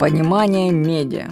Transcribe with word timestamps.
Понимание 0.00 0.70
медиа. 0.72 1.28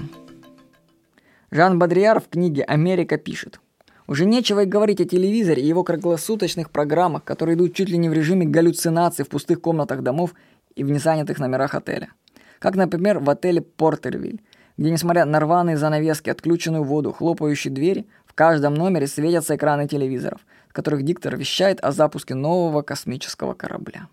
Жан 1.51 1.79
Бадриар 1.79 2.21
в 2.21 2.29
книге 2.29 2.65
«Америка» 2.65 3.17
пишет. 3.17 3.61
Уже 4.07 4.27
нечего 4.27 4.65
и 4.65 4.67
говорить 4.67 5.01
о 5.01 5.07
телевизоре 5.07 5.63
и 5.63 5.67
его 5.67 5.85
круглосуточных 5.85 6.71
программах, 6.71 7.25
которые 7.25 7.57
идут 7.57 7.73
чуть 7.73 7.89
ли 7.89 7.97
не 7.97 8.11
в 8.11 8.13
режиме 8.13 8.45
галлюцинаций 8.45 9.25
в 9.25 9.31
пустых 9.31 9.63
комнатах 9.63 10.03
домов 10.03 10.35
и 10.75 10.85
в 10.85 10.91
незанятых 10.91 11.39
номерах 11.39 11.75
отеля. 11.75 12.11
Как, 12.59 12.77
например, 12.77 13.21
в 13.21 13.31
отеле 13.31 13.63
«Портервиль», 13.63 14.43
где, 14.77 14.91
несмотря 14.91 15.25
на 15.25 15.41
рваные 15.41 15.79
занавески, 15.79 16.29
отключенную 16.29 16.85
воду, 16.85 17.11
хлопающие 17.13 17.73
двери, 17.73 18.07
в 18.27 18.35
каждом 18.35 18.75
номере 18.75 19.07
светятся 19.07 19.57
экраны 19.57 19.89
телевизоров, 19.89 20.43
в 20.69 20.75
которых 20.75 21.05
диктор 21.05 21.39
вещает 21.39 21.83
о 21.83 21.91
запуске 21.91 22.35
нового 22.35 22.83
космического 22.83 23.55
корабля. 23.55 24.09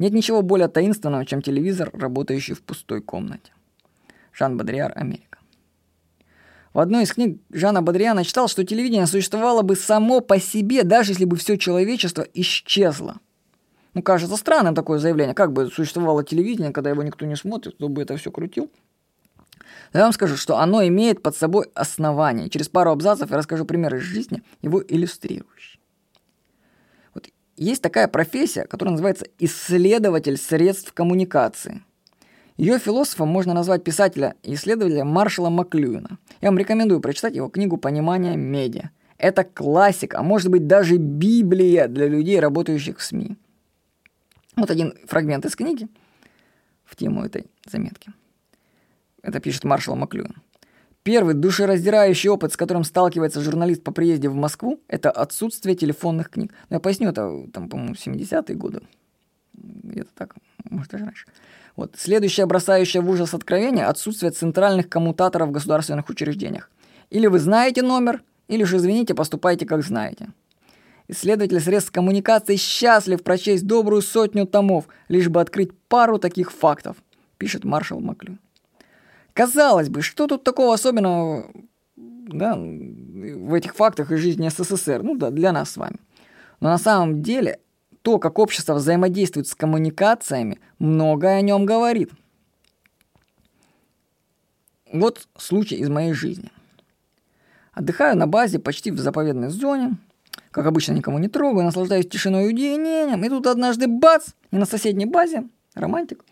Нет 0.00 0.12
ничего 0.12 0.42
более 0.42 0.66
таинственного, 0.66 1.24
чем 1.24 1.40
телевизор, 1.40 1.90
работающий 1.92 2.54
в 2.56 2.62
пустой 2.62 3.00
комнате. 3.00 3.52
Жан 4.32 4.56
Бодриар, 4.56 4.92
Америка. 4.96 5.38
В 6.72 6.78
одной 6.78 7.04
из 7.04 7.12
книг 7.12 7.38
Жана 7.50 7.82
Бодриана 7.82 8.24
читал, 8.24 8.48
что 8.48 8.64
телевидение 8.64 9.06
существовало 9.06 9.62
бы 9.62 9.76
само 9.76 10.20
по 10.20 10.40
себе, 10.40 10.84
даже 10.84 11.12
если 11.12 11.26
бы 11.26 11.36
все 11.36 11.58
человечество 11.58 12.26
исчезло. 12.32 13.18
Ну, 13.92 14.02
кажется 14.02 14.38
странным 14.38 14.74
такое 14.74 14.98
заявление. 14.98 15.34
Как 15.34 15.52
бы 15.52 15.70
существовало 15.70 16.24
телевидение, 16.24 16.72
когда 16.72 16.88
его 16.88 17.02
никто 17.02 17.26
не 17.26 17.36
смотрит, 17.36 17.74
кто 17.74 17.88
бы 17.90 18.00
это 18.00 18.16
все 18.16 18.30
крутил? 18.30 18.70
Но 19.92 20.00
я 20.00 20.04
вам 20.04 20.14
скажу, 20.14 20.38
что 20.38 20.56
оно 20.56 20.82
имеет 20.86 21.22
под 21.22 21.36
собой 21.36 21.66
основание. 21.74 22.48
Через 22.48 22.70
пару 22.70 22.90
абзацев 22.90 23.30
я 23.30 23.36
расскажу 23.36 23.66
примеры 23.66 23.98
из 23.98 24.04
жизни, 24.04 24.42
его 24.62 24.82
иллюстрирующие. 24.82 25.78
Вот 27.12 27.28
есть 27.58 27.82
такая 27.82 28.08
профессия, 28.08 28.64
которая 28.64 28.92
называется 28.92 29.26
исследователь 29.38 30.38
средств 30.38 30.94
коммуникации– 30.94 31.84
ее 32.62 32.78
философом 32.78 33.28
можно 33.28 33.54
назвать 33.54 33.82
писателя 33.82 34.36
и 34.44 34.54
исследователя 34.54 35.04
Маршала 35.04 35.50
Маклюина. 35.50 36.18
Я 36.40 36.48
вам 36.48 36.58
рекомендую 36.58 37.00
прочитать 37.00 37.34
его 37.34 37.48
книгу 37.48 37.76
«Понимание 37.76 38.36
медиа». 38.36 38.90
Это 39.18 39.42
классика, 39.42 40.20
а 40.20 40.22
может 40.22 40.48
быть 40.48 40.68
даже 40.68 40.96
Библия 40.96 41.88
для 41.88 42.06
людей, 42.06 42.38
работающих 42.38 42.98
в 42.98 43.02
СМИ. 43.02 43.36
Вот 44.54 44.70
один 44.70 44.94
фрагмент 45.06 45.44
из 45.44 45.56
книги 45.56 45.88
в 46.84 46.94
тему 46.94 47.24
этой 47.24 47.46
заметки. 47.66 48.12
Это 49.22 49.40
пишет 49.40 49.64
Маршал 49.64 49.96
Маклюин. 49.96 50.36
Первый 51.02 51.34
душераздирающий 51.34 52.30
опыт, 52.30 52.52
с 52.52 52.56
которым 52.56 52.84
сталкивается 52.84 53.40
журналист 53.40 53.82
по 53.82 53.90
приезде 53.90 54.28
в 54.28 54.36
Москву, 54.36 54.78
это 54.86 55.10
отсутствие 55.10 55.74
телефонных 55.74 56.30
книг. 56.30 56.52
Но 56.70 56.76
я 56.76 56.80
поясню, 56.80 57.08
это, 57.08 57.44
там, 57.52 57.68
по-моему, 57.68 57.94
70-е 57.94 58.54
годы. 58.54 58.82
Где-то 59.52 60.10
так, 60.14 60.36
может, 60.70 60.92
даже 60.92 61.06
раньше. 61.06 61.26
Вот. 61.76 61.94
Следующее 61.96 62.46
бросающее 62.46 63.02
в 63.02 63.08
ужас 63.08 63.34
откровение– 63.34 63.84
отсутствие 63.86 64.30
центральных 64.30 64.88
коммутаторов 64.88 65.48
в 65.48 65.52
государственных 65.52 66.08
учреждениях. 66.08 66.70
Или 67.10 67.26
вы 67.26 67.38
знаете 67.38 67.82
номер, 67.82 68.22
или 68.48 68.64
же, 68.64 68.76
извините, 68.76 69.14
поступайте 69.14 69.66
как 69.66 69.82
знаете. 69.82 70.28
Исследователь 71.08 71.60
средств 71.60 71.90
коммуникации 71.90 72.56
счастлив 72.56 73.22
прочесть 73.22 73.66
добрую 73.66 74.02
сотню 74.02 74.46
томов, 74.46 74.86
лишь 75.08 75.28
бы 75.28 75.40
открыть 75.40 75.76
пару 75.88 76.18
таких 76.18 76.52
фактов, 76.52 76.96
пишет 77.38 77.64
маршал 77.64 78.00
Маклю. 78.00 78.38
Казалось 79.32 79.88
бы, 79.88 80.02
что 80.02 80.26
тут 80.26 80.44
такого 80.44 80.74
особенного 80.74 81.50
да, 81.96 82.54
в 82.56 83.54
этих 83.54 83.74
фактах 83.74 84.12
из 84.12 84.20
жизни 84.20 84.48
СССР? 84.48 85.02
Ну 85.02 85.16
да, 85.16 85.30
для 85.30 85.52
нас 85.52 85.72
с 85.72 85.76
вами. 85.76 85.96
Но 86.60 86.68
на 86.68 86.78
самом 86.78 87.22
деле 87.22 87.58
то, 88.02 88.18
как 88.18 88.38
общество 88.38 88.74
взаимодействует 88.74 89.46
с 89.46 89.54
коммуникациями, 89.54 90.60
многое 90.78 91.38
о 91.38 91.40
нем 91.40 91.64
говорит. 91.64 92.10
Вот 94.92 95.26
случай 95.38 95.76
из 95.76 95.88
моей 95.88 96.12
жизни. 96.12 96.50
Отдыхаю 97.72 98.16
на 98.16 98.26
базе 98.26 98.58
почти 98.58 98.90
в 98.90 98.98
заповедной 98.98 99.48
зоне. 99.48 99.96
Как 100.50 100.66
обычно, 100.66 100.92
никому 100.92 101.18
не 101.18 101.28
трогаю, 101.28 101.64
наслаждаюсь 101.64 102.08
тишиной 102.08 102.44
и 102.44 102.46
уединением. 102.48 103.24
И 103.24 103.28
тут 103.28 103.46
однажды 103.46 103.86
бац! 103.86 104.28
И 104.50 104.56
на 104.56 104.66
соседней 104.66 105.06
базе 105.06 105.48
романтик. 105.74 106.24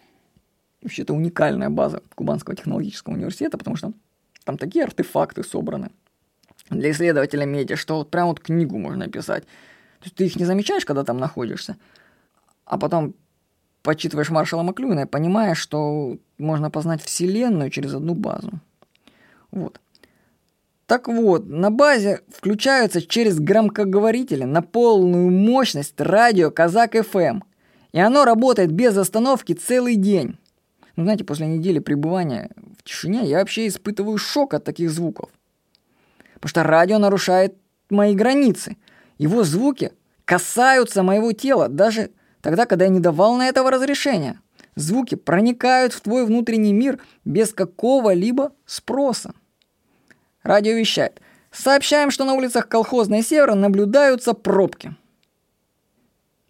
Вообще-то 0.82 1.14
уникальная 1.14 1.70
база 1.70 2.02
Кубанского 2.14 2.56
технологического 2.56 3.14
университета, 3.14 3.56
потому 3.56 3.76
что 3.76 3.92
там 4.44 4.58
такие 4.58 4.84
артефакты 4.84 5.42
собраны 5.42 5.90
для 6.68 6.90
исследователя 6.90 7.44
медиа, 7.44 7.76
что 7.76 7.96
вот 7.96 8.10
прям 8.10 8.28
вот 8.28 8.40
книгу 8.40 8.78
можно 8.78 9.08
писать. 9.08 9.44
То 10.00 10.06
есть 10.06 10.16
ты 10.16 10.24
их 10.24 10.36
не 10.36 10.46
замечаешь, 10.46 10.86
когда 10.86 11.04
там 11.04 11.18
находишься, 11.18 11.76
а 12.64 12.78
потом 12.78 13.14
почитываешь 13.82 14.30
Маршала 14.30 14.62
Маклюина 14.62 15.00
и 15.00 15.06
понимаешь, 15.06 15.58
что 15.58 16.16
можно 16.38 16.70
познать 16.70 17.02
Вселенную 17.02 17.70
через 17.70 17.94
одну 17.94 18.14
базу. 18.14 18.50
Вот. 19.50 19.80
Так 20.86 21.06
вот, 21.06 21.46
на 21.46 21.70
базе 21.70 22.20
включаются 22.34 23.02
через 23.02 23.38
громкоговорители 23.38 24.44
на 24.44 24.62
полную 24.62 25.30
мощность 25.30 26.00
радио 26.00 26.50
Казак 26.50 26.94
ФМ. 26.94 27.42
И 27.92 28.00
оно 28.00 28.24
работает 28.24 28.72
без 28.72 28.96
остановки 28.96 29.52
целый 29.52 29.96
день. 29.96 30.38
Ну, 30.96 31.04
знаете, 31.04 31.24
после 31.24 31.46
недели 31.46 31.78
пребывания 31.78 32.50
в 32.78 32.84
тишине 32.84 33.24
я 33.24 33.38
вообще 33.38 33.66
испытываю 33.66 34.16
шок 34.16 34.54
от 34.54 34.64
таких 34.64 34.90
звуков. 34.90 35.30
Потому 36.34 36.48
что 36.48 36.62
радио 36.62 36.98
нарушает 36.98 37.54
мои 37.90 38.14
границы– 38.14 38.78
его 39.20 39.44
звуки 39.44 39.92
касаются 40.24 41.02
моего 41.02 41.32
тела, 41.32 41.68
даже 41.68 42.10
тогда, 42.40 42.64
когда 42.64 42.86
я 42.86 42.90
не 42.90 43.00
давал 43.00 43.36
на 43.36 43.48
этого 43.48 43.70
разрешения. 43.70 44.40
Звуки 44.76 45.14
проникают 45.14 45.92
в 45.92 46.00
твой 46.00 46.24
внутренний 46.24 46.72
мир 46.72 46.98
без 47.26 47.52
какого-либо 47.52 48.54
спроса. 48.64 49.34
Радио 50.42 50.72
вещает. 50.72 51.20
Сообщаем, 51.52 52.10
что 52.10 52.24
на 52.24 52.32
улицах 52.32 52.66
колхозной 52.66 53.22
севера 53.22 53.52
наблюдаются 53.52 54.32
пробки. 54.32 54.96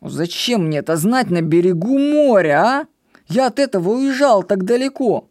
Зачем 0.01 0.67
мне 0.67 0.79
это 0.79 0.97
знать 0.97 1.29
на 1.29 1.43
берегу 1.43 1.99
моря, 1.99 2.63
а? 2.63 2.87
Я 3.27 3.49
от 3.49 3.59
этого 3.59 3.95
уезжал 3.97 4.45
так 4.45 4.63
далеко. 4.63 5.29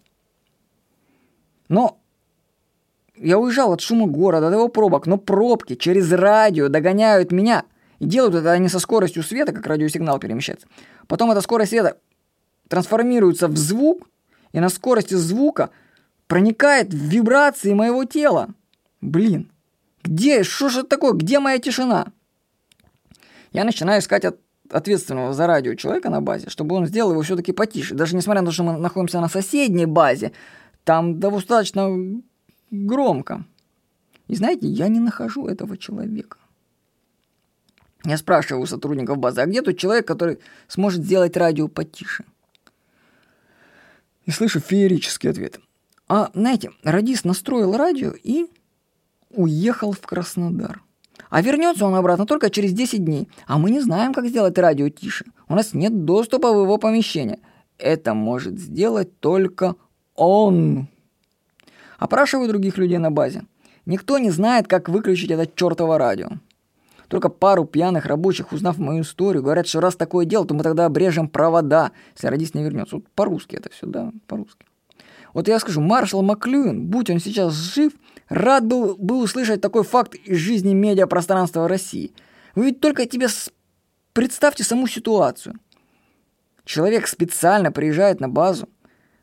Но 1.69 2.01
я 3.22 3.38
уезжал 3.38 3.74
от 3.74 3.81
шума 3.81 4.07
города, 4.07 4.47
от 4.47 4.53
его 4.53 4.68
пробок, 4.68 5.07
но 5.07 5.18
пробки 5.18 5.75
через 5.75 6.12
радио 6.12 6.69
догоняют 6.69 7.31
меня. 7.31 7.66
И 8.00 8.06
делают 8.06 8.35
это 8.35 8.52
они 8.52 8.69
со 8.69 8.80
скоростью 8.80 9.24
света, 9.24 9.52
как 9.52 9.68
радиосигнал 9.68 10.19
перемещается. 10.19 10.68
Потом 11.07 11.31
эта 11.31 11.41
скорость 11.41 11.72
света 11.72 11.97
трансформируется 12.68 13.47
в 13.47 13.57
звук, 13.57 14.07
и 14.53 14.59
на 14.59 14.69
скорости 14.69 15.16
звука 15.16 15.69
проникает 16.28 16.94
в 16.94 16.97
вибрации 16.97 17.74
моего 17.74 18.06
тела. 18.06 18.50
Блин, 19.02 19.51
где, 20.03 20.44
что 20.44 20.69
же 20.69 20.81
это 20.81 20.90
такое, 20.90 21.13
где 21.13 21.40
моя 21.40 21.59
тишина? 21.59 22.07
Я 23.51 23.63
начинаю 23.63 24.01
искать 24.01 24.25
от 24.25 24.40
ответственного 24.72 25.34
за 25.34 25.47
радио 25.47 25.74
человека 25.75 26.09
на 26.09 26.22
базе, 26.22 26.50
чтобы 26.50 26.75
он 26.75 26.86
сделал 26.86 27.12
его 27.12 27.22
все-таки 27.24 27.51
потише. 27.51 27.96
Даже 27.96 28.16
несмотря 28.16 28.41
на 28.41 28.47
то, 28.47 28.53
что 28.53 28.63
мы 28.63 28.78
находимся 28.78 29.19
на 29.19 29.28
соседней 29.28 29.88
базе, 29.88 30.31
там 30.84 31.19
достаточно 31.19 32.22
громко. 32.72 33.46
И 34.28 34.35
знаете, 34.35 34.68
я 34.68 34.88
не 34.88 35.00
нахожу 35.00 35.47
этого 35.47 35.78
человека. 35.78 36.38
Я 38.06 38.18
спрашиваю 38.18 38.63
у 38.63 38.68
сотрудников 38.68 39.18
базы, 39.18 39.41
а 39.41 39.46
где 39.46 39.62
тот 39.62 39.78
человек, 39.78 40.07
который 40.07 40.40
сможет 40.68 41.03
сделать 41.03 41.35
радио 41.35 41.68
потише? 41.68 42.24
И 44.25 44.31
слышу 44.31 44.59
феерический 44.59 45.30
ответ. 45.30 45.59
А, 46.07 46.31
знаете, 46.34 46.72
радист 46.84 47.25
настроил 47.25 47.75
радио 47.75 48.13
и 48.24 48.47
уехал 49.31 49.91
в 49.91 50.01
Краснодар. 50.01 50.81
А 51.30 51.41
вернется 51.41 51.86
он 51.86 51.94
обратно 51.96 52.25
только 52.25 52.50
через 52.50 52.74
10 52.74 53.03
дней. 53.03 53.30
А 53.46 53.57
мы 53.57 53.69
не 53.69 53.81
знаем, 53.81 54.13
как 54.13 54.28
сделать 54.28 54.57
радио 54.57 54.90
тише. 54.90 55.25
У 55.47 55.56
нас 55.56 55.74
нет 55.74 56.06
доступа 56.06 56.51
в 56.51 56.63
его 56.63 56.78
помещение. 56.78 57.40
Это 57.78 58.13
может 58.13 58.57
сделать 58.57 59.19
только 59.19 59.75
он. 60.15 60.88
Опрашиваю 62.00 62.48
других 62.48 62.78
людей 62.78 62.98
на 62.98 63.12
базе. 63.12 63.44
Никто 63.86 64.18
не 64.18 64.31
знает, 64.31 64.68
как 64.68 64.90
выключить 64.90 65.31
это 65.31 65.46
чертово 65.54 65.98
радио. 65.98 66.30
Только 67.10 67.30
пару 67.30 67.66
пьяных 67.66 68.06
рабочих, 68.06 68.51
узнав 68.51 68.78
мою 68.78 69.01
историю, 69.01 69.44
говорят, 69.44 69.68
что 69.68 69.81
раз 69.81 69.96
такое 69.96 70.25
дело, 70.25 70.46
то 70.46 70.54
мы 70.54 70.63
тогда 70.63 70.86
обрежем 70.86 71.28
провода, 71.28 71.92
если 72.16 72.28
радист 72.28 72.56
не 72.56 72.63
вернется. 72.63 72.98
Вот 72.98 73.07
по-русски 73.16 73.56
это 73.56 73.69
все, 73.69 73.88
да, 73.88 74.12
по-русски. 74.28 74.66
Вот 75.34 75.48
я 75.48 75.60
скажу, 75.60 75.81
маршал 75.81 76.22
Маклюин, 76.22 76.86
будь 76.86 77.10
он 77.10 77.19
сейчас 77.19 77.54
жив, 77.54 77.94
рад 78.30 78.66
был 78.66 78.96
бы 78.96 79.18
услышать 79.18 79.62
такой 79.62 79.84
факт 79.84 80.16
из 80.16 80.38
жизни 80.38 80.74
медиапространства 80.74 81.68
России. 81.68 82.13
Вы 82.56 82.68
ведь 82.68 82.80
только 82.80 83.06
тебе 83.06 83.28
представьте 84.13 84.63
саму 84.63 84.88
ситуацию. 84.88 85.56
Человек 86.63 87.07
специально 87.07 87.72
приезжает 87.72 88.19
на 88.19 88.30
базу, 88.30 88.69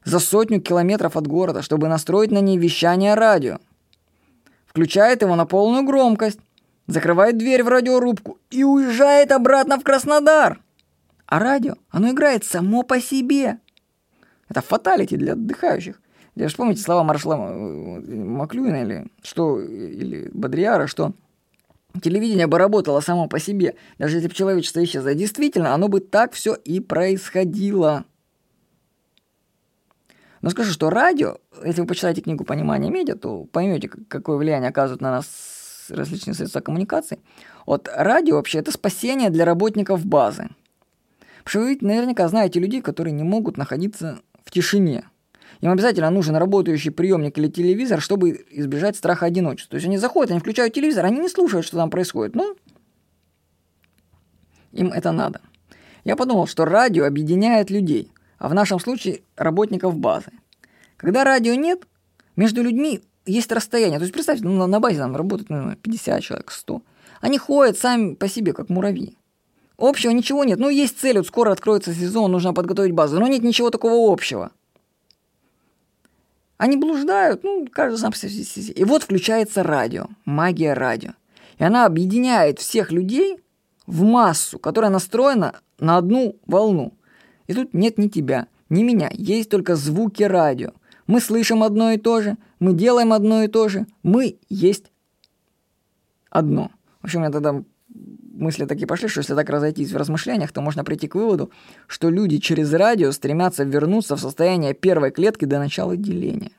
за 0.06 0.20
сотню 0.20 0.60
километров 0.60 1.16
от 1.16 1.26
города, 1.26 1.60
чтобы 1.60 1.88
настроить 1.88 2.30
на 2.30 2.40
ней 2.40 2.56
вещание 2.56 3.14
радио. 3.14 3.58
Включает 4.66 5.20
его 5.20 5.34
на 5.34 5.46
полную 5.46 5.82
громкость, 5.84 6.38
закрывает 6.86 7.36
дверь 7.36 7.64
в 7.64 7.68
радиорубку 7.68 8.38
и 8.50 8.62
уезжает 8.62 9.32
обратно 9.32 9.78
в 9.78 9.82
Краснодар. 9.82 10.60
А 11.26 11.40
радио, 11.40 11.74
оно 11.90 12.10
играет 12.10 12.44
само 12.44 12.84
по 12.84 13.00
себе. 13.00 13.58
Это 14.48 14.60
фаталити 14.60 15.16
для 15.16 15.32
отдыхающих. 15.32 16.00
Я 16.36 16.48
же 16.48 16.56
помните 16.56 16.82
слова 16.82 17.02
маршала 17.02 17.36
Маклюина 17.36 18.82
или, 18.82 19.08
что, 19.22 19.60
или 19.60 20.30
Бодриара, 20.32 20.86
что 20.86 21.14
телевидение 22.00 22.46
бы 22.46 22.58
работало 22.58 23.00
само 23.00 23.26
по 23.26 23.40
себе, 23.40 23.74
даже 23.98 24.16
если 24.18 24.28
бы 24.28 24.34
человечество 24.34 24.84
исчезло. 24.84 25.14
Действительно, 25.14 25.74
оно 25.74 25.88
бы 25.88 25.98
так 25.98 26.32
все 26.34 26.54
и 26.54 26.78
происходило. 26.78 28.04
Но 30.46 30.50
скажу, 30.50 30.70
что 30.70 30.90
радио, 30.90 31.38
если 31.64 31.80
вы 31.80 31.88
почитаете 31.88 32.20
книгу 32.20 32.44
«Понимание 32.44 32.88
медиа», 32.88 33.16
то 33.16 33.46
поймете, 33.46 33.88
какое 33.88 34.36
влияние 34.36 34.70
оказывают 34.70 35.02
на 35.02 35.10
нас 35.10 35.88
различные 35.88 36.34
средства 36.34 36.60
коммуникации. 36.60 37.18
Вот 37.66 37.88
радио 37.92 38.36
вообще 38.36 38.60
это 38.60 38.70
спасение 38.70 39.30
для 39.30 39.44
работников 39.44 40.06
базы. 40.06 40.50
Потому 41.42 41.48
что 41.48 41.58
вы 41.62 41.78
наверняка 41.80 42.28
знаете 42.28 42.60
людей, 42.60 42.80
которые 42.80 43.12
не 43.12 43.24
могут 43.24 43.56
находиться 43.56 44.20
в 44.44 44.52
тишине. 44.52 45.08
Им 45.62 45.72
обязательно 45.72 46.10
нужен 46.10 46.36
работающий 46.36 46.92
приемник 46.92 47.36
или 47.38 47.48
телевизор, 47.48 48.00
чтобы 48.00 48.46
избежать 48.48 48.94
страха 48.94 49.26
одиночества. 49.26 49.70
То 49.70 49.76
есть 49.78 49.88
они 49.88 49.98
заходят, 49.98 50.30
они 50.30 50.38
включают 50.38 50.74
телевизор, 50.74 51.06
они 51.06 51.18
не 51.18 51.28
слушают, 51.28 51.66
что 51.66 51.76
там 51.76 51.90
происходит. 51.90 52.36
Но 52.36 52.54
им 54.70 54.92
это 54.92 55.10
надо. 55.10 55.40
Я 56.04 56.14
подумал, 56.14 56.46
что 56.46 56.66
радио 56.66 57.04
объединяет 57.04 57.68
людей 57.68 58.12
а 58.38 58.48
в 58.48 58.54
нашем 58.54 58.80
случае 58.80 59.22
работников 59.36 59.96
базы. 59.96 60.30
Когда 60.96 61.24
радио 61.24 61.54
нет, 61.54 61.86
между 62.36 62.62
людьми 62.62 63.02
есть 63.26 63.50
расстояние. 63.52 63.98
То 63.98 64.04
есть 64.04 64.12
представьте, 64.12 64.44
ну, 64.44 64.66
на 64.66 64.80
базе 64.80 64.98
там 64.98 65.16
работает 65.16 65.50
ну, 65.50 65.74
50 65.74 66.22
человек, 66.22 66.50
100. 66.50 66.82
Они 67.20 67.38
ходят 67.38 67.78
сами 67.78 68.14
по 68.14 68.28
себе, 68.28 68.52
как 68.52 68.68
муравьи. 68.68 69.16
Общего 69.78 70.10
ничего 70.10 70.44
нет. 70.44 70.58
Ну, 70.58 70.68
есть 70.68 70.98
цель, 70.98 71.18
вот 71.18 71.26
скоро 71.26 71.52
откроется 71.52 71.92
сезон, 71.92 72.32
нужно 72.32 72.54
подготовить 72.54 72.92
базу. 72.92 73.20
Но 73.20 73.26
нет 73.26 73.42
ничего 73.42 73.70
такого 73.70 74.12
общего. 74.12 74.52
Они 76.56 76.76
блуждают, 76.76 77.44
ну, 77.44 77.66
каждый 77.70 77.98
сам 77.98 78.12
по 78.12 78.16
себе. 78.16 78.62
И 78.72 78.84
вот 78.84 79.02
включается 79.02 79.62
радио, 79.62 80.06
магия 80.24 80.72
радио. 80.72 81.12
И 81.58 81.64
она 81.64 81.84
объединяет 81.84 82.58
всех 82.58 82.90
людей 82.90 83.38
в 83.86 84.02
массу, 84.02 84.58
которая 84.58 84.90
настроена 84.90 85.60
на 85.78 85.98
одну 85.98 86.36
волну. 86.46 86.94
И 87.46 87.54
тут 87.54 87.74
нет 87.74 87.98
ни 87.98 88.08
тебя, 88.08 88.48
ни 88.68 88.82
меня, 88.82 89.10
есть 89.12 89.50
только 89.50 89.76
звуки 89.76 90.22
радио. 90.22 90.72
Мы 91.06 91.20
слышим 91.20 91.62
одно 91.62 91.92
и 91.92 91.98
то 91.98 92.20
же, 92.20 92.36
мы 92.58 92.72
делаем 92.72 93.12
одно 93.12 93.42
и 93.42 93.48
то 93.48 93.68
же, 93.68 93.86
мы 94.02 94.38
есть 94.48 94.90
одно. 96.30 96.70
В 97.00 97.04
общем, 97.04 97.20
меня 97.20 97.30
тогда 97.30 97.62
мысли 97.88 98.66
такие 98.66 98.86
пошли, 98.86 99.08
что 99.08 99.20
если 99.20 99.34
так 99.34 99.48
разойтись 99.48 99.92
в 99.92 99.96
размышлениях, 99.96 100.52
то 100.52 100.60
можно 100.60 100.84
прийти 100.84 101.08
к 101.08 101.14
выводу, 101.14 101.50
что 101.86 102.10
люди 102.10 102.38
через 102.38 102.72
радио 102.72 103.12
стремятся 103.12 103.64
вернуться 103.64 104.16
в 104.16 104.20
состояние 104.20 104.74
первой 104.74 105.10
клетки 105.10 105.44
до 105.44 105.58
начала 105.58 105.96
деления. 105.96 106.52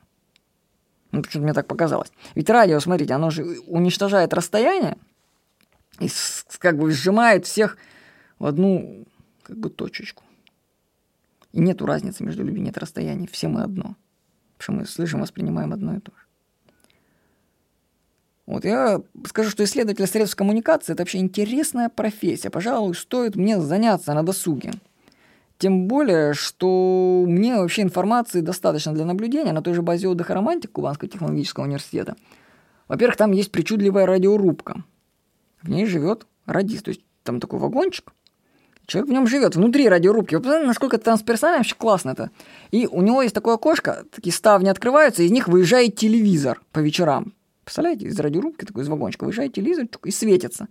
Ну, 1.12 1.22
почему-то 1.22 1.44
мне 1.44 1.54
так 1.54 1.66
показалось. 1.66 2.12
Ведь 2.34 2.50
радио, 2.50 2.80
смотрите, 2.80 3.14
оно 3.14 3.30
же 3.30 3.60
уничтожает 3.66 4.34
расстояние 4.34 4.96
и 6.00 6.08
как 6.58 6.76
бы 6.78 6.90
сжимает 6.90 7.46
всех 7.46 7.78
в 8.38 8.46
одну 8.46 9.06
как 9.42 9.56
бы 9.56 9.70
точечку. 9.70 10.22
И 11.52 11.60
нету 11.60 11.86
разницы 11.86 12.24
между 12.24 12.44
людьми, 12.44 12.62
нет 12.62 12.78
расстояний. 12.78 13.26
Все 13.26 13.48
мы 13.48 13.62
одно. 13.62 13.96
Потому 14.56 14.60
что 14.60 14.72
мы 14.72 14.86
слышим, 14.86 15.20
воспринимаем 15.20 15.72
одно 15.72 15.96
и 15.96 16.00
то 16.00 16.12
же. 16.12 16.28
Вот 18.46 18.64
я 18.64 19.02
скажу, 19.26 19.50
что 19.50 19.62
исследователь 19.64 20.06
средств 20.06 20.36
коммуникации– 20.36 20.92
это 20.94 21.02
вообще 21.02 21.18
интересная 21.18 21.90
профессия. 21.90 22.48
Пожалуй, 22.48 22.94
стоит 22.94 23.36
мне 23.36 23.60
заняться 23.60 24.14
на 24.14 24.22
досуге. 24.22 24.72
Тем 25.58 25.86
более, 25.86 26.34
что 26.34 27.24
мне 27.26 27.56
вообще 27.56 27.82
информации 27.82 28.40
достаточно 28.40 28.94
для 28.94 29.04
наблюдения 29.04 29.52
на 29.52 29.60
той 29.60 29.74
же 29.74 29.82
базе 29.82 30.08
отдыха 30.08 30.32
«Романтик» 30.32 30.72
Кубанского 30.72 31.10
технологического 31.10 31.64
университета. 31.64 32.16
Во-первых, 32.86 33.16
там 33.16 33.32
есть 33.32 33.52
причудливая 33.52 34.06
радиорубка. 34.06 34.82
В 35.60 35.68
ней 35.68 35.84
живет 35.84 36.26
радист. 36.46 36.84
То 36.84 36.90
есть 36.90 37.02
там 37.24 37.40
такой 37.40 37.58
вагончик, 37.58 38.14
Человек 38.88 39.10
в 39.10 39.12
нем 39.12 39.26
живет, 39.26 39.54
внутри 39.54 39.86
радиорубки. 39.86 40.34
Вы 40.34 40.40
посмотрите, 40.40 40.66
насколько 40.66 40.96
трансперсонально, 40.96 41.58
вообще 41.58 41.74
классно 41.74 42.10
это. 42.12 42.30
И 42.70 42.86
у 42.86 43.02
него 43.02 43.20
есть 43.20 43.34
такое 43.34 43.56
окошко, 43.56 44.04
такие 44.10 44.32
ставни 44.32 44.70
открываются, 44.70 45.22
из 45.22 45.30
них 45.30 45.46
выезжает 45.46 45.96
телевизор 45.96 46.62
по 46.72 46.78
вечерам. 46.78 47.34
Представляете, 47.64 48.06
из 48.06 48.18
радиорубки, 48.18 48.64
такой 48.64 48.84
из 48.84 48.88
вагончика, 48.88 49.24
выезжает 49.24 49.52
телевизор 49.52 49.88
и 50.04 50.10
светится. 50.10 50.68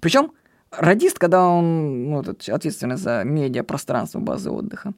Причем 0.00 0.32
радист, 0.70 1.18
когда 1.18 1.46
он 1.46 2.08
ну, 2.08 2.20
ответственный 2.20 2.96
за 2.96 3.24
медиапространство 3.24 4.20
базы 4.20 4.50
отдыха, 4.50 4.94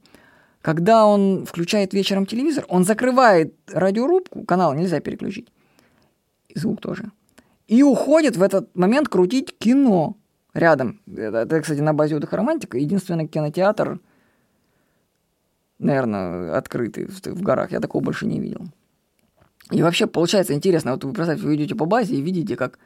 когда 0.63 1.07
он 1.07 1.45
включает 1.47 1.95
вечером 1.95 2.27
телевизор, 2.27 2.65
он 2.69 2.85
закрывает 2.85 3.57
радиорубку, 3.67 4.45
канал 4.45 4.73
нельзя 4.75 5.01
переключить, 5.01 5.49
и 6.47 6.57
звук 6.57 6.81
тоже, 6.81 7.11
и 7.67 7.83
уходит 7.83 8.37
в 8.37 8.43
этот 8.43 8.73
момент 8.77 9.09
крутить 9.09 9.59
кино 9.59 10.17
рядом. 10.55 11.01
Это, 11.07 11.39
это, 11.39 11.61
кстати, 11.61 11.81
на 11.81 11.95
базе 11.95 12.17
отдыха 12.17 12.37
романтика. 12.37 12.79
Единственный 12.79 13.27
кинотеатр, 13.27 14.01
наверное, 15.79 16.57
открытый 16.57 17.07
в, 17.07 17.21
в 17.21 17.43
горах. 17.43 17.73
Я 17.73 17.81
такого 17.81 18.03
больше 18.03 18.27
не 18.27 18.41
видел. 18.41 18.67
И 19.71 19.83
вообще 19.83 20.07
получается 20.07 20.55
интересно. 20.55 20.93
Вот 20.93 21.05
вы 21.05 21.13
представьте, 21.13 21.45
вы 21.45 21.55
идете 21.55 21.75
по 21.75 21.85
базе 21.85 22.17
и 22.17 22.21
видите, 22.21 22.57
как 22.57 22.79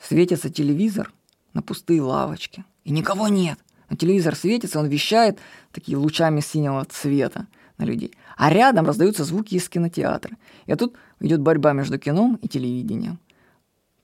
светится 0.00 0.50
телевизор 0.50 1.12
на 1.54 1.62
пустые 1.62 2.02
лавочки. 2.02 2.64
И 2.84 2.92
никого 2.92 3.28
нет. 3.28 3.58
Но 3.90 3.96
телевизор 3.96 4.36
светится, 4.36 4.78
он 4.78 4.86
вещает 4.86 5.38
такие 5.72 5.96
лучами 5.96 6.40
синего 6.40 6.84
цвета 6.84 7.46
на 7.78 7.84
людей. 7.84 8.14
А 8.36 8.50
рядом 8.50 8.86
раздаются 8.86 9.24
звуки 9.24 9.54
из 9.54 9.68
кинотеатра. 9.68 10.36
И 10.66 10.74
тут 10.74 10.96
идет 11.20 11.40
борьба 11.40 11.72
между 11.72 11.98
кином 11.98 12.36
и 12.36 12.48
телевидением. 12.48 13.18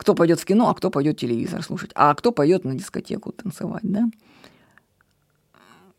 Кто 0.05 0.15
пойдет 0.15 0.39
в 0.39 0.45
кино, 0.45 0.69
а 0.69 0.75
кто 0.75 0.91
пойдет 0.91 1.17
телевизор 1.17 1.63
слушать, 1.63 1.91
а 1.95 2.15
кто 2.15 2.31
пойдет 2.31 2.67
на 2.67 2.75
дискотеку 2.75 3.33
танцевать, 3.33 3.85
да? 3.85 4.05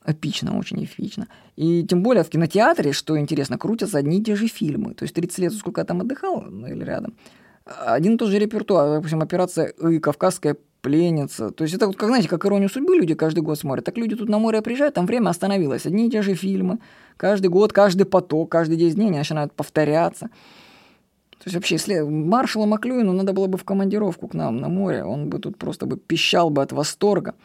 Эпично, 0.06 0.60
очень 0.60 0.84
эпично. 0.84 1.28
И 1.56 1.84
тем 1.84 2.04
более 2.04 2.24
в 2.24 2.30
кинотеатре, 2.30 2.94
что 2.94 3.18
интересно, 3.18 3.58
крутятся 3.58 3.98
одни 3.98 4.20
и 4.20 4.24
те 4.24 4.36
же 4.36 4.48
фильмы. 4.48 4.94
То 4.94 5.06
есть 5.06 5.16
30 5.16 5.40
лет, 5.40 5.54
сколько 5.54 5.82
я 5.82 5.86
там 5.86 6.02
отдыхал, 6.02 6.42
ну 6.42 6.68
или 6.68 6.84
рядом, 6.84 7.16
один 7.66 8.14
и 8.14 8.18
тот 8.18 8.30
же 8.30 8.38
репертуар, 8.38 8.98
допустим, 8.98 9.22
операция 9.22 9.70
«И», 9.70 9.98
«Кавказская 9.98 10.56
пленница». 10.82 11.50
То 11.50 11.64
есть 11.64 11.74
это 11.74 11.88
вот, 11.88 11.96
как, 11.96 12.10
знаете, 12.10 12.30
как 12.30 12.46
«Иронию 12.46 12.70
судьбы» 12.70 12.96
люди 12.96 13.16
каждый 13.16 13.40
год 13.40 13.58
смотрят. 13.58 13.86
Так 13.86 13.98
люди 13.98 14.16
тут 14.16 14.30
на 14.30 14.38
море 14.38 14.62
приезжают, 14.62 14.94
там 14.94 15.08
время 15.08 15.30
остановилось. 15.30 15.88
Одни 15.88 16.06
и 16.06 16.12
те 16.12 16.22
же 16.22 16.36
фильмы. 16.36 16.78
Каждый 17.18 17.48
год, 17.48 17.74
каждый 17.74 18.06
поток, 18.06 18.52
каждый 18.52 18.78
10 18.78 18.94
дней 18.94 19.08
они 19.08 19.18
начинают 19.18 19.52
повторяться. 19.54 20.30
То 21.40 21.44
есть 21.46 21.56
вообще, 21.56 21.76
если 21.76 22.02
маршала 22.02 22.66
Маклюину 22.66 23.12
надо 23.14 23.34
было 23.34 23.48
бы 23.48 23.58
в 23.58 23.64
командировку 23.64 24.28
к 24.28 24.34
нам 24.34 24.58
на 24.58 24.70
море, 24.70 25.04
он 25.04 25.30
бы 25.30 25.40
тут 25.40 25.58
просто 25.58 25.86
бы 25.86 25.98
пищал 25.98 26.50
бы 26.50 26.62
от 26.62 26.72
восторга. 26.72 27.36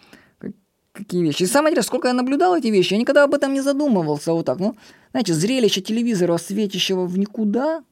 Какие 0.93 1.23
вещи. 1.23 1.45
И 1.45 1.47
самое 1.47 1.73
интересное, 1.73 1.89
сколько 1.89 2.09
я 2.09 2.15
наблюдал 2.15 2.57
эти 2.57 2.67
вещи, 2.67 2.95
я 2.95 3.01
никогда 3.01 3.25
об 3.25 3.35
этом 3.35 3.53
не 3.53 3.61
задумывался 3.61 4.33
вот 4.33 4.47
так. 4.47 4.59
Ну, 4.59 4.75
знаете, 5.13 5.35
зрелище 5.35 5.81
телевизора, 5.81 6.37
светящего 6.37 7.07
в 7.07 7.17
никуда, 7.17 7.85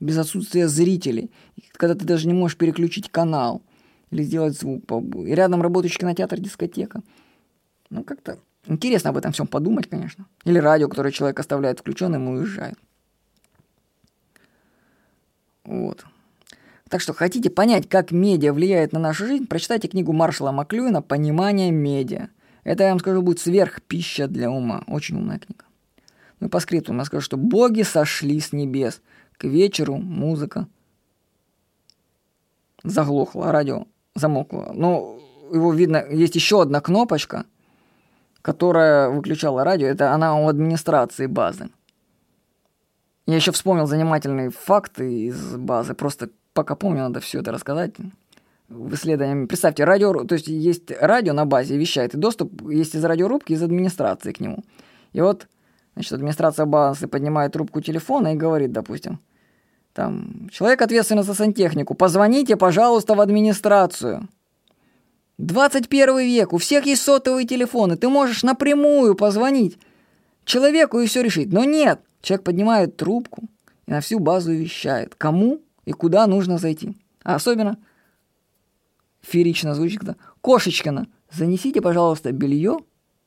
без 0.00 0.18
отсутствия 0.18 0.68
зрителей, 0.68 1.30
когда 1.72 1.94
ты 1.94 2.04
даже 2.04 2.26
не 2.26 2.34
можешь 2.34 2.56
переключить 2.56 3.10
канал 3.10 3.62
или 4.10 4.22
сделать 4.22 4.58
звук. 4.58 4.84
И 5.16 5.34
рядом 5.34 5.62
работающий 5.62 5.98
кинотеатр, 5.98 6.40
дискотека. 6.40 7.02
Ну, 7.90 8.04
как-то 8.04 8.38
интересно 8.66 9.10
об 9.10 9.16
этом 9.16 9.32
всем 9.32 9.46
подумать, 9.46 9.88
конечно. 9.88 10.26
Или 10.44 10.58
радио, 10.58 10.88
которое 10.88 11.10
человек 11.10 11.40
оставляет 11.40 11.80
включенным 11.80 12.28
и 12.28 12.40
уезжает. 12.40 12.78
Вот. 15.64 16.04
Так 16.88 17.00
что 17.00 17.12
хотите 17.12 17.50
понять, 17.50 17.88
как 17.88 18.10
медиа 18.10 18.52
влияет 18.52 18.92
на 18.92 19.00
нашу 19.00 19.26
жизнь, 19.26 19.46
прочитайте 19.46 19.88
книгу 19.88 20.12
Маршала 20.12 20.52
Маклюина 20.52 21.02
«Понимание 21.02 21.70
медиа». 21.70 22.28
Это, 22.62 22.84
я 22.84 22.90
вам 22.90 22.98
скажу, 22.98 23.22
будет 23.22 23.40
сверхпища 23.40 24.26
для 24.26 24.50
ума. 24.50 24.84
Очень 24.86 25.16
умная 25.16 25.38
книга. 25.38 25.64
Ну 26.40 26.46
и 26.46 26.50
по 26.50 26.60
скрипту 26.60 26.94
я 26.94 27.04
скажу, 27.04 27.22
что 27.22 27.36
боги 27.36 27.82
сошли 27.82 28.40
с 28.40 28.52
небес. 28.52 29.00
К 29.36 29.44
вечеру 29.44 29.96
музыка 29.96 30.68
заглохла, 32.82 33.52
радио 33.52 33.86
замокло. 34.14 34.72
Но 34.74 35.18
его 35.52 35.72
видно, 35.72 36.04
есть 36.10 36.34
еще 36.34 36.62
одна 36.62 36.80
кнопочка, 36.80 37.44
которая 38.42 39.10
выключала 39.10 39.64
радио. 39.64 39.88
Это 39.88 40.12
она 40.12 40.36
у 40.36 40.48
администрации 40.48 41.26
базы. 41.26 41.70
Я 43.26 43.36
еще 43.36 43.52
вспомнил 43.52 43.86
занимательные 43.86 44.50
факты 44.50 45.26
из 45.26 45.56
базы. 45.56 45.94
Просто 45.94 46.28
пока 46.52 46.74
помню, 46.74 47.00
надо 47.00 47.20
все 47.20 47.40
это 47.40 47.52
рассказать. 47.52 47.94
В 48.68 48.94
исследовании. 48.94 49.46
Представьте, 49.46 49.84
радио, 49.84 50.24
то 50.24 50.34
есть 50.34 50.48
есть 50.48 50.90
радио 51.00 51.32
на 51.32 51.44
базе 51.44 51.76
вещает, 51.76 52.14
и 52.14 52.18
доступ 52.18 52.68
есть 52.70 52.94
из 52.94 53.04
радиорубки, 53.04 53.52
из 53.52 53.62
администрации 53.62 54.32
к 54.32 54.40
нему. 54.40 54.64
И 55.12 55.20
вот, 55.20 55.48
значит, 55.94 56.12
администрация 56.12 56.64
базы 56.66 57.06
поднимает 57.06 57.52
трубку 57.52 57.80
телефона 57.82 58.32
и 58.32 58.36
говорит, 58.36 58.72
допустим, 58.72 59.20
там, 59.92 60.48
человек 60.50 60.82
ответственный 60.82 61.22
за 61.22 61.34
сантехнику, 61.34 61.94
позвоните, 61.94 62.56
пожалуйста, 62.56 63.14
в 63.14 63.20
администрацию. 63.20 64.28
21 65.38 66.18
век, 66.18 66.52
у 66.52 66.58
всех 66.58 66.86
есть 66.86 67.02
сотовые 67.02 67.46
телефоны, 67.46 67.96
ты 67.96 68.08
можешь 68.08 68.42
напрямую 68.42 69.14
позвонить 69.14 69.78
человеку 70.44 71.00
и 71.00 71.06
все 71.06 71.22
решить. 71.22 71.52
Но 71.52 71.64
нет, 71.64 72.00
Человек 72.24 72.44
поднимает 72.44 72.96
трубку, 72.96 73.50
и 73.84 73.90
на 73.90 74.00
всю 74.00 74.18
базу 74.18 74.50
вещает, 74.50 75.14
кому 75.14 75.60
и 75.84 75.92
куда 75.92 76.26
нужно 76.26 76.56
зайти. 76.56 76.96
А 77.22 77.34
особенно 77.34 77.76
феерично 79.20 79.74
звучит, 79.74 79.98
когда 80.00 80.16
Кошечкина, 80.40 81.06
занесите, 81.30 81.82
пожалуйста, 81.82 82.32
белье 82.32 82.78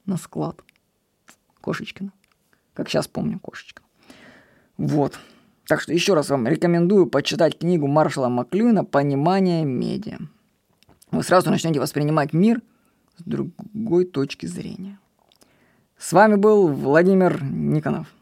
на 0.08 0.18
склад. 0.18 0.64
Кошечкина. 1.62 2.12
Как 2.74 2.90
сейчас 2.90 3.08
помню, 3.08 3.40
Кошечкина. 3.40 3.86
Вот. 4.78 5.20
Так 5.68 5.80
что 5.80 5.94
еще 5.94 6.16
раз 6.16 6.32
вам 6.32 6.48
рекомендую 6.48 7.06
почитать 7.06 7.60
книгу 7.60 7.86
Маршала 7.86 8.30
Маклюина 8.30 8.84
«Понимание 8.84 9.64
медиа». 9.64 10.18
Вы 11.12 11.22
сразу 11.22 11.52
начнете 11.52 11.80
воспринимать 11.80 12.34
мир 12.34 12.64
с 13.18 13.24
другой 13.24 14.06
точки 14.06 14.48
зрения. 14.48 14.98
С 16.00 16.14
вами 16.14 16.34
был 16.34 16.68
Владимир 16.70 17.44
Никонов. 17.44 18.17